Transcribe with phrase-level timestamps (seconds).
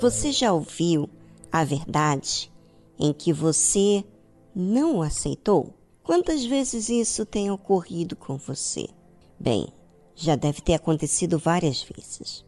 [0.00, 1.10] Você já ouviu
[1.52, 2.50] a verdade
[2.98, 4.02] em que você
[4.56, 5.74] não aceitou?
[6.02, 8.88] Quantas vezes isso tem ocorrido com você?
[9.38, 9.68] Bem,
[10.16, 12.46] já deve ter acontecido várias vezes.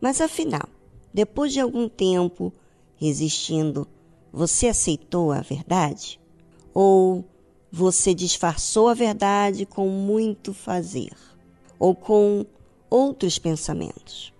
[0.00, 0.68] Mas afinal,
[1.14, 2.52] depois de algum tempo
[2.96, 3.86] resistindo,
[4.32, 6.20] você aceitou a verdade?
[6.74, 7.24] Ou
[7.70, 11.12] você disfarçou a verdade com muito fazer?
[11.78, 12.44] Ou com
[12.90, 14.36] outros pensamentos?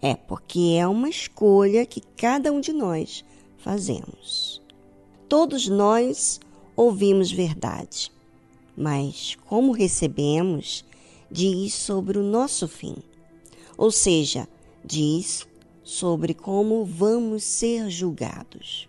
[0.00, 3.24] É porque é uma escolha que cada um de nós
[3.58, 4.62] fazemos.
[5.28, 6.40] Todos nós
[6.76, 8.12] ouvimos verdade,
[8.76, 10.84] mas como recebemos
[11.30, 12.96] diz sobre o nosso fim.
[13.76, 14.48] Ou seja,
[14.84, 15.46] diz
[15.82, 18.88] sobre como vamos ser julgados.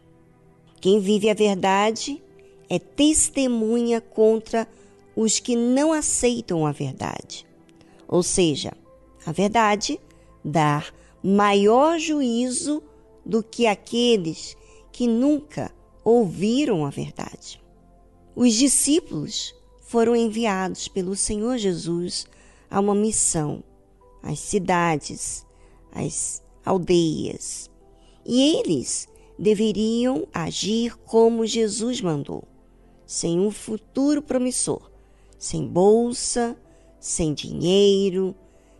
[0.79, 2.21] Quem vive a verdade
[2.69, 4.67] é testemunha contra
[5.15, 7.45] os que não aceitam a verdade.
[8.07, 8.73] Ou seja,
[9.25, 9.99] a verdade
[10.43, 10.83] dá
[11.23, 12.81] maior juízo
[13.25, 14.55] do que aqueles
[14.91, 15.71] que nunca
[16.03, 17.61] ouviram a verdade.
[18.35, 22.27] Os discípulos foram enviados pelo Senhor Jesus
[22.69, 23.63] a uma missão,
[24.21, 25.45] às cidades,
[25.91, 27.69] às aldeias,
[28.25, 32.43] e eles deveriam agir como Jesus mandou,
[33.05, 34.91] sem um futuro promissor,
[35.37, 36.55] sem bolsa,
[36.99, 38.35] sem dinheiro,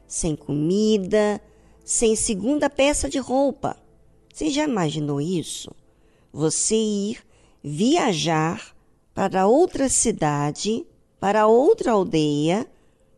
[0.05, 1.41] sem comida,
[1.89, 3.75] sem segunda peça de roupa.
[4.31, 5.71] Você já imaginou isso?
[6.31, 7.17] Você ir
[7.63, 8.75] viajar
[9.11, 10.85] para outra cidade,
[11.19, 12.69] para outra aldeia,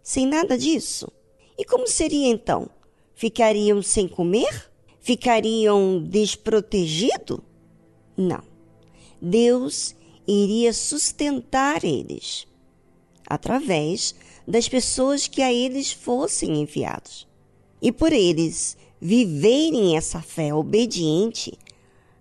[0.02, 1.12] sem nada disso?
[1.58, 2.70] E como seria então?
[3.14, 4.72] Ficariam sem comer?
[5.02, 7.42] Ficariam desprotegidos?
[8.16, 8.42] Não.
[9.22, 9.94] Deus
[10.26, 12.48] iria sustentar eles
[13.28, 14.16] através
[14.48, 17.30] das pessoas que a eles fossem enviados.
[17.82, 21.58] E por eles viverem essa fé obediente,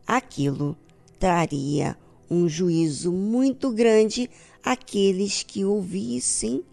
[0.07, 0.75] aquilo
[1.19, 1.97] traria
[2.31, 4.31] um juízo muito grande
[4.65, 6.65] àqueles que ouvissem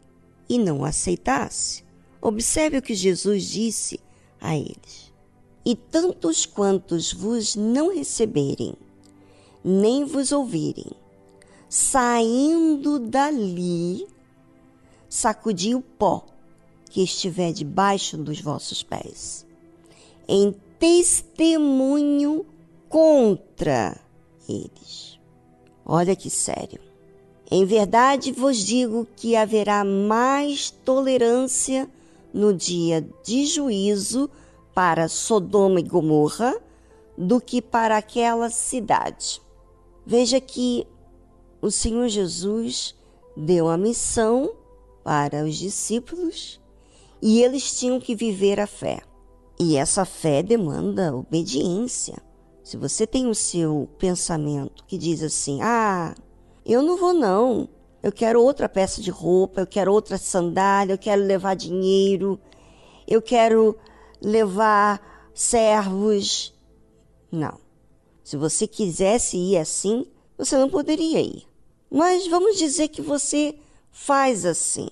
[0.47, 1.83] e não aceitassem.
[2.21, 3.99] Observe o que Jesus disse
[4.39, 5.11] a eles:
[5.65, 8.73] E tantos quantos vos não receberem,
[9.63, 10.91] nem vos ouvirem,
[11.67, 14.07] saindo dali,
[15.09, 16.36] sacudi o pó
[16.89, 19.45] que estiver debaixo dos vossos pés,
[20.27, 22.45] em testemunho
[22.89, 23.99] contra
[24.47, 25.19] eles.
[25.85, 26.79] Olha que sério.
[27.49, 31.89] Em verdade vos digo que haverá mais tolerância
[32.33, 34.29] no dia de juízo
[34.73, 36.55] para Sodoma e Gomorra
[37.17, 39.41] do que para aquela cidade.
[40.05, 40.85] Veja que
[41.61, 42.95] o Senhor Jesus
[43.35, 44.53] deu a missão
[45.03, 46.59] para os discípulos
[47.21, 49.01] e eles tinham que viver a fé.
[49.59, 52.15] E essa fé demanda obediência.
[52.63, 56.13] Se você tem o seu pensamento que diz assim: ah,
[56.65, 57.67] eu não vou não,
[58.03, 62.39] eu quero outra peça de roupa, eu quero outra sandália, eu quero levar dinheiro,
[63.07, 63.75] eu quero
[64.21, 66.53] levar servos.
[67.31, 67.59] Não.
[68.23, 70.05] Se você quisesse ir assim,
[70.37, 71.47] você não poderia ir.
[71.89, 73.57] Mas vamos dizer que você
[73.89, 74.89] faz assim.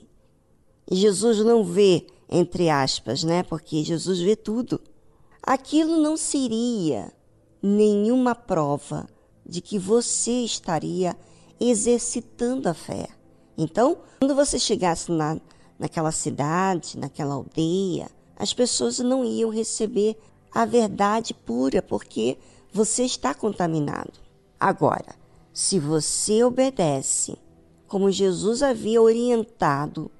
[0.90, 3.44] Jesus não vê entre aspas, né?
[3.44, 4.82] Porque Jesus vê tudo.
[5.42, 7.12] Aquilo não seria
[7.62, 9.08] nenhuma prova
[9.46, 11.16] de que você estaria
[11.60, 13.08] exercitando a fé.
[13.58, 15.40] Então, quando você chegasse na,
[15.80, 20.18] naquela cidade, naquela aldeia, as pessoas não iam receber
[20.52, 22.38] a verdade pura, porque
[22.72, 24.14] você está contaminado.
[24.60, 25.16] Agora,
[25.54, 27.38] se você obedece
[27.88, 30.12] como Jesus havia orientado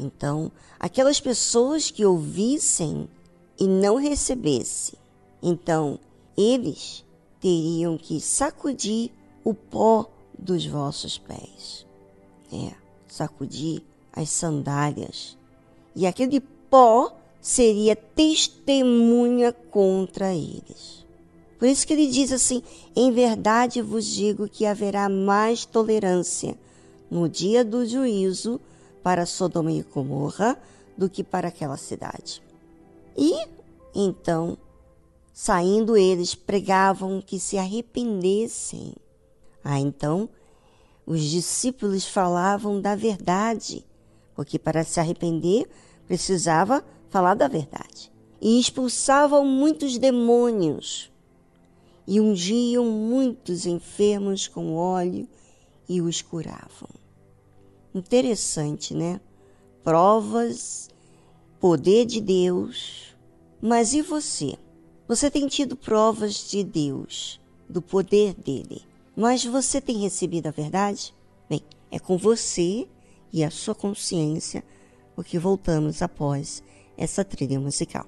[0.00, 3.06] então, aquelas pessoas que ouvissem
[3.58, 4.98] e não recebessem,
[5.42, 5.98] então
[6.36, 7.04] eles
[7.38, 9.10] teriam que sacudir
[9.44, 11.86] o pó dos vossos pés.
[12.50, 12.72] É,
[13.06, 15.36] sacudir as sandálias.
[15.94, 21.04] E aquele pó seria testemunha contra eles.
[21.58, 22.62] Por isso que ele diz assim:
[22.96, 26.56] em verdade vos digo que haverá mais tolerância
[27.10, 28.58] no dia do juízo
[29.02, 30.60] para Sodoma e Gomorra
[30.96, 32.42] do que para aquela cidade.
[33.16, 33.32] E
[33.94, 34.56] então,
[35.32, 38.94] saindo eles, pregavam que se arrependessem.
[39.64, 40.28] Ah, então,
[41.06, 43.84] os discípulos falavam da verdade,
[44.34, 45.68] porque para se arrepender
[46.06, 48.12] precisava falar da verdade.
[48.40, 51.10] E expulsavam muitos demônios
[52.06, 55.28] e ungiam muitos enfermos com óleo
[55.88, 56.99] e os curavam.
[57.94, 59.20] Interessante, né?
[59.82, 60.88] Provas,
[61.58, 63.16] poder de Deus.
[63.60, 64.56] Mas e você?
[65.08, 68.82] Você tem tido provas de Deus, do poder dele,
[69.16, 71.12] mas você tem recebido a verdade?
[71.48, 72.86] Bem, é com você
[73.32, 74.64] e a sua consciência
[75.16, 76.62] o que voltamos após
[76.96, 78.06] essa trilha musical.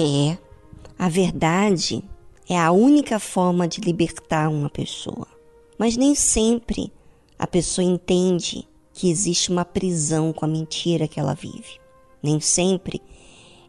[0.00, 0.38] É,
[0.96, 2.04] a verdade
[2.48, 5.26] é a única forma de libertar uma pessoa.
[5.76, 6.92] Mas nem sempre
[7.36, 11.80] a pessoa entende que existe uma prisão com a mentira que ela vive.
[12.22, 13.02] Nem sempre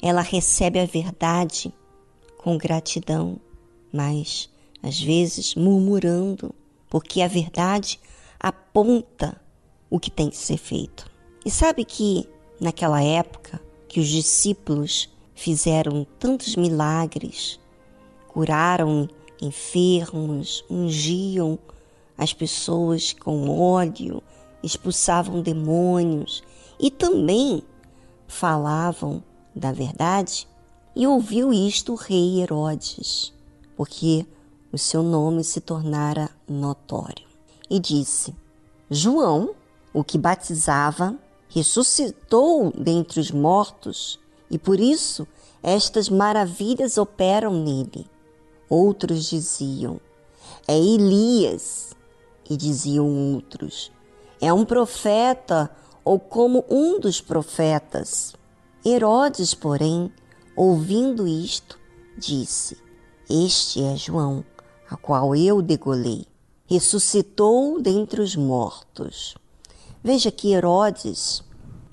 [0.04, 1.74] ela recebe a verdade
[2.38, 3.40] com gratidão,
[3.92, 4.52] mas
[4.84, 6.54] às vezes murmurando,
[6.92, 8.00] porque a verdade
[8.40, 9.42] aponta
[9.90, 11.10] o que tem que ser feito.
[11.44, 12.30] E sabe que
[12.62, 17.58] naquela época que os discípulos fizeram tantos milagres,
[18.28, 19.08] curaram
[19.42, 21.58] enfermos, ungiam
[22.18, 24.22] as pessoas com óleo,
[24.62, 26.44] expulsavam demônios
[26.78, 27.64] e também
[28.28, 29.24] falavam
[29.56, 30.46] da verdade.
[30.94, 33.34] E ouviu isto o rei Herodes,
[33.78, 34.26] porque
[34.74, 37.26] o seu nome se tornara notório.
[37.70, 38.36] E disse:
[38.92, 39.56] João,
[39.94, 41.16] o que batizava,
[41.48, 44.20] ressuscitou dentre os mortos
[44.50, 45.28] e por isso
[45.62, 48.08] estas maravilhas operam nele.
[48.70, 50.00] Outros diziam:
[50.68, 51.90] É Elias.
[52.50, 53.92] E diziam outros:
[54.42, 55.70] É um profeta
[56.04, 58.34] ou como um dos profetas.
[58.84, 60.12] Herodes, porém,
[60.56, 61.78] ouvindo isto,
[62.18, 62.78] disse:
[63.30, 64.44] Este é João,
[64.90, 66.26] a qual eu degolei.
[66.66, 69.36] Ressuscitou dentre os mortos.
[70.04, 71.44] Veja que Herodes,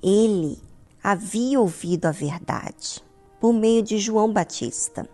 [0.03, 0.59] ele
[1.09, 3.01] havia ouvido a verdade
[3.39, 5.09] por meio de João Batista.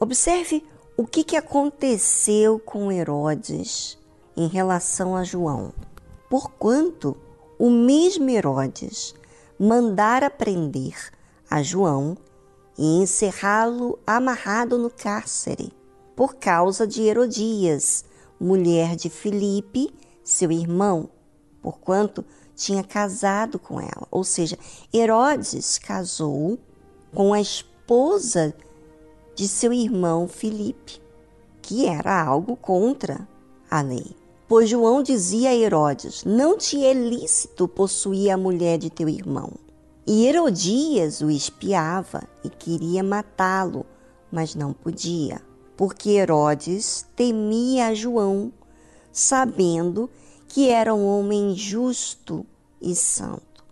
[0.00, 0.64] Observe
[0.96, 3.98] o que, que aconteceu com Herodes
[4.34, 5.74] em relação a João.
[6.30, 7.14] Porquanto
[7.58, 9.14] o mesmo Herodes
[9.58, 10.96] mandara prender
[11.50, 12.16] a João
[12.78, 15.70] e encerrá-lo amarrado no cárcere,
[16.16, 18.06] por causa de Herodias,
[18.40, 21.10] mulher de Filipe, seu irmão,
[21.60, 22.24] porquanto
[22.60, 24.06] tinha casado com ela.
[24.10, 24.58] Ou seja,
[24.92, 26.58] Herodes casou
[27.14, 28.54] com a esposa
[29.34, 31.00] de seu irmão Filipe,
[31.62, 33.26] que era algo contra
[33.70, 34.14] a lei.
[34.46, 39.50] Pois João dizia a Herodes: Não te é lícito possuir a mulher de teu irmão.
[40.06, 43.86] E Herodias o espiava e queria matá-lo,
[44.30, 45.40] mas não podia,
[45.76, 48.52] porque Herodes temia a João,
[49.12, 50.29] sabendo que
[50.68, 52.44] era um homem justo
[52.82, 53.64] e santo,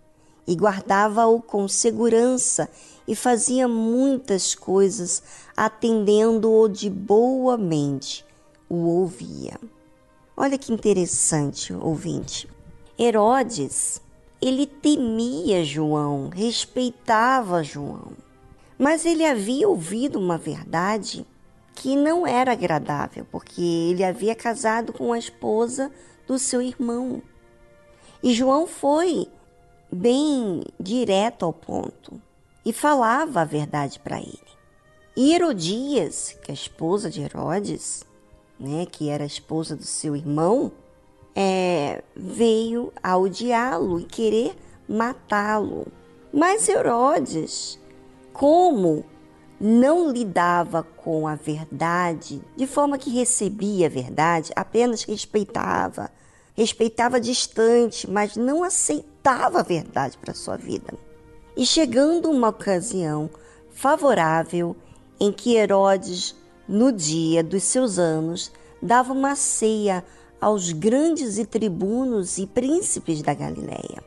[0.47, 2.69] e guardava-o com segurança
[3.07, 5.21] e fazia muitas coisas,
[5.57, 8.25] atendendo-o de boa mente,
[8.69, 9.59] o ouvia.
[10.37, 12.47] Olha que interessante, ouvinte.
[12.97, 14.01] Herodes,
[14.41, 18.13] ele temia João, respeitava João,
[18.77, 21.25] mas ele havia ouvido uma verdade
[21.79, 25.89] que não era agradável, porque ele havia casado com a esposa
[26.27, 27.21] do seu irmão.
[28.21, 29.27] E João foi
[29.89, 32.21] bem direto ao ponto
[32.65, 34.49] e falava a verdade para ele.
[35.15, 38.03] E Herodias, que é a esposa de Herodes,
[38.59, 40.73] né, que era a esposa do seu irmão,
[41.33, 44.53] é, veio a odiá-lo e querer
[44.85, 45.87] matá-lo.
[46.33, 47.79] Mas Herodes,
[48.33, 49.05] como
[49.59, 56.09] não lidava com a verdade de forma que recebia a verdade, apenas respeitava,
[56.55, 60.93] respeitava distante, mas não aceitava a verdade para sua vida.
[61.57, 63.29] E chegando uma ocasião
[63.71, 64.75] favorável
[65.19, 66.35] em que Herodes,
[66.67, 68.51] no dia dos seus anos,
[68.81, 70.05] dava uma ceia
[70.39, 74.01] aos grandes e tribunos e príncipes da Galiléia.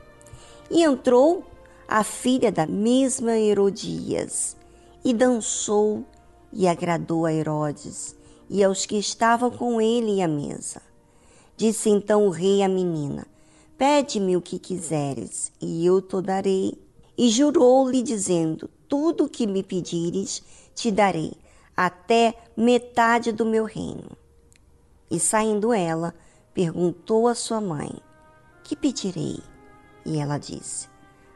[0.71, 1.45] E entrou
[1.87, 4.57] a filha da mesma Herodias,
[5.05, 6.05] e dançou
[6.53, 8.17] e agradou a Herodes
[8.49, 10.83] e aos que estavam com ele à mesa.
[11.57, 13.27] Disse então o rei à menina:
[13.79, 16.79] Pede-me o que quiseres, e eu te darei.
[17.17, 20.43] E jurou-lhe, dizendo: Tudo o que me pedires,
[20.75, 21.33] te darei,
[21.77, 24.17] até metade do meu reino.
[25.11, 26.15] E saindo ela,
[26.53, 27.93] perguntou à sua mãe:
[28.63, 29.39] Que pedirei?
[30.05, 30.89] E ela disse: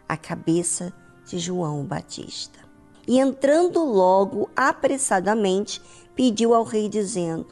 [0.08, 0.92] A cabeça
[1.26, 2.65] de João Batista.
[3.06, 5.80] E entrando logo apressadamente,
[6.14, 7.46] pediu ao rei, dizendo: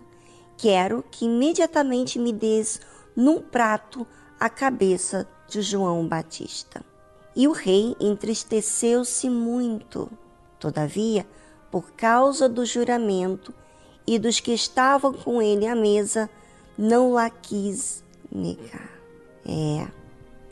[0.57, 2.81] Quero que imediatamente me des
[3.15, 4.07] num prato
[4.39, 6.85] a cabeça de João Batista.
[7.37, 10.11] E o rei entristeceu-se muito.
[10.59, 11.27] Todavia,
[11.71, 13.53] por causa do juramento
[14.07, 16.29] e dos que estavam com ele à mesa,
[16.77, 18.91] não lá quis negar.
[19.47, 19.87] É,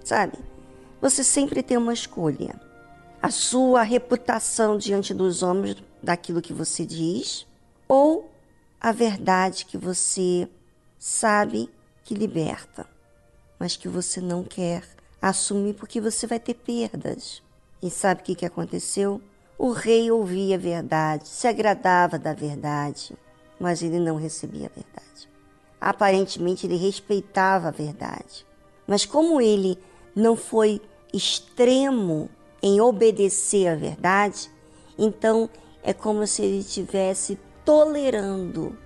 [0.05, 0.39] sabe?
[1.01, 2.61] Você sempre tem uma escolha.
[3.23, 7.47] A sua reputação diante dos homens daquilo que você diz
[7.87, 8.29] ou
[8.81, 10.49] a verdade que você
[10.99, 11.71] sabe
[12.03, 12.85] que liberta,
[13.61, 14.83] mas que você não quer
[15.21, 17.41] assumir porque você vai ter perdas.
[17.81, 19.21] E sabe o que, que aconteceu?
[19.57, 23.17] O rei ouvia a verdade, se agradava da verdade,
[23.57, 25.29] mas ele não recebia a verdade.
[25.81, 28.45] Aparentemente ele respeitava a verdade,
[28.85, 29.79] mas como ele
[30.13, 30.81] não foi
[31.15, 32.29] extremo
[32.63, 34.51] em obedecer à verdade,
[34.97, 35.51] então
[35.83, 38.77] é como se ele estivesse tolerando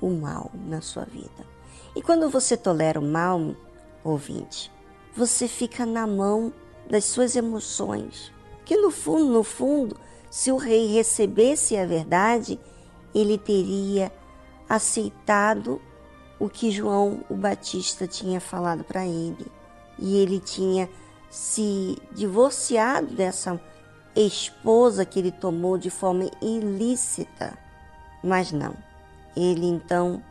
[0.00, 1.46] o mal na sua vida.
[1.94, 3.54] E quando você tolera o mal,
[4.02, 4.72] ouvinte,
[5.14, 6.52] você fica na mão
[6.88, 8.32] das suas emoções.
[8.64, 9.96] Que no fundo, no fundo,
[10.30, 12.58] se o rei recebesse a verdade,
[13.14, 14.12] ele teria
[14.68, 15.80] aceitado
[16.38, 19.46] o que João o Batista tinha falado para ele.
[19.98, 20.88] E ele tinha
[21.30, 23.60] se divorciado dessa
[24.14, 27.58] esposa que ele tomou de forma ilícita.
[28.22, 28.74] Mas não.
[29.36, 30.22] Ele então,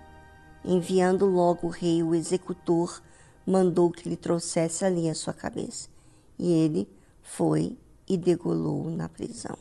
[0.64, 3.02] enviando logo o rei, o executor,
[3.46, 5.88] mandou que lhe trouxesse ali a sua cabeça.
[6.40, 6.90] E ele
[7.22, 9.58] foi e degolou na prisão.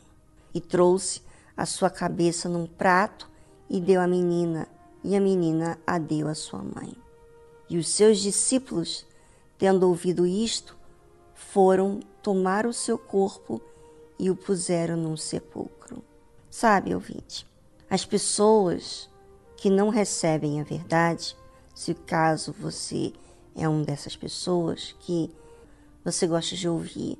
[0.53, 1.21] E trouxe
[1.55, 3.29] a sua cabeça num prato
[3.69, 4.67] e deu à menina,
[5.03, 6.95] e a menina a deu à sua mãe.
[7.69, 9.05] E os seus discípulos,
[9.57, 10.77] tendo ouvido isto,
[11.35, 13.61] foram tomar o seu corpo
[14.17, 16.01] e o puseram num sepulcro.
[16.49, 17.45] Sabe, ouvinte,
[17.89, 19.09] as pessoas
[19.57, 21.35] que não recebem a verdade,
[21.75, 23.13] se caso você
[23.55, 25.29] é um dessas pessoas que
[26.03, 27.19] você gosta de ouvir,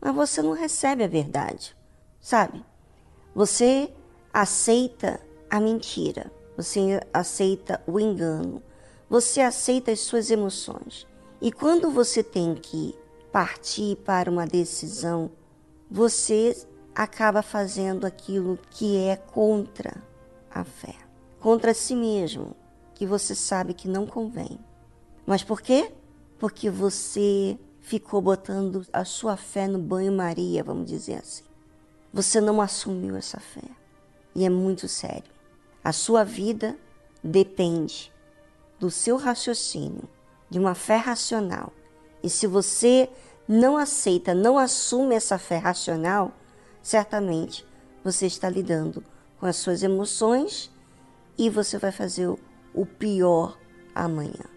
[0.00, 1.74] mas você não recebe a verdade,
[2.20, 2.62] sabe?
[3.34, 3.90] Você
[4.32, 8.62] aceita a mentira, você aceita o engano,
[9.08, 11.06] você aceita as suas emoções.
[11.40, 12.94] E quando você tem que
[13.32, 15.30] partir para uma decisão,
[15.90, 16.56] você
[16.94, 20.02] acaba fazendo aquilo que é contra
[20.50, 20.94] a fé,
[21.38, 22.56] contra si mesmo,
[22.94, 24.58] que você sabe que não convém.
[25.26, 25.92] Mas por quê?
[26.38, 31.44] Porque você ficou botando a sua fé no banho-maria, vamos dizer assim.
[32.12, 33.68] Você não assumiu essa fé.
[34.34, 35.30] E é muito sério.
[35.84, 36.76] A sua vida
[37.22, 38.12] depende
[38.78, 40.08] do seu raciocínio,
[40.48, 41.72] de uma fé racional.
[42.22, 43.08] E se você
[43.48, 46.32] não aceita, não assume essa fé racional,
[46.82, 47.64] certamente
[48.02, 49.02] você está lidando
[49.38, 50.70] com as suas emoções
[51.38, 52.28] e você vai fazer
[52.74, 53.58] o pior
[53.94, 54.55] amanhã.